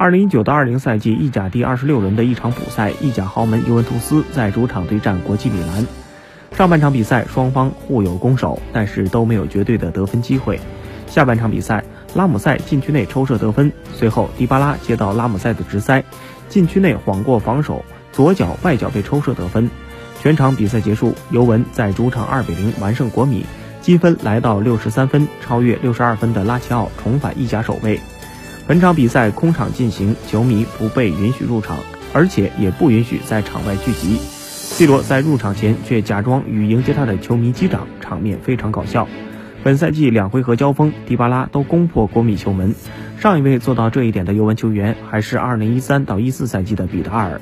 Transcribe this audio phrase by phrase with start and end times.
[0.00, 5.86] 二零一九到二零赛季意甲第二十六轮的一场补赛，意甲豪门尤文图斯在主场对战国际米兰。
[6.56, 10.58] 上半场比赛双方互有攻守，但是都没有绝对的得分机会。
[11.06, 11.84] 下半场比赛，
[12.14, 16.02] 拉姆塞禁区内抽射得分，随后迪巴拉接到拉姆塞的直塞，
[16.48, 19.68] 禁区内晃过防守，左脚外脚被抽射得分。
[20.22, 23.44] 全场比赛结束，尤文在主场二比零完胜国米，
[23.82, 28.00] 积分来到六十三分，超越六十二分的拉齐奥，重返意甲首位。
[28.70, 31.78] 本场比赛空场进行，球迷不被允许入场，
[32.12, 34.16] 而且也不允许在场外聚集。
[34.20, 39.08] C 罗在入场前却假装与迎接他的球迷击掌，场面非常搞笑。
[39.64, 42.76] 本赛季两回合交锋，迪巴拉都攻破国米球门。
[43.18, 47.40] 上一位做到这一点的尤文球员还是2013到14赛季的比达尔。